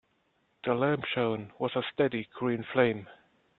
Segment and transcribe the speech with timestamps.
[0.65, 3.07] The lamp shone with a steady green flame.